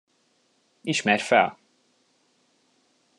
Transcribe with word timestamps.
Ismerj 0.93 1.23
fel! 1.27 1.51